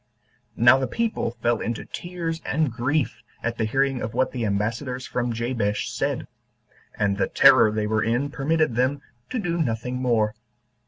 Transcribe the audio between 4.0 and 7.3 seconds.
of what the ambassadors from Jabesh said; and the